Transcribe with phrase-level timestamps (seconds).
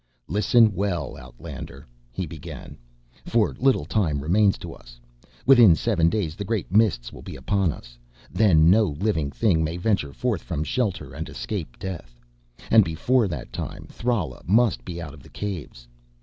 [0.27, 2.75] "Listen well, outlander," he began,
[3.23, 4.99] "for little time remains to us.
[5.45, 7.99] Within seven days the Great Mists will be upon us.
[8.31, 12.19] Then no living thing may venture forth from shelter and escape death.
[12.71, 15.87] And before that time Thrala must be out of the Caves.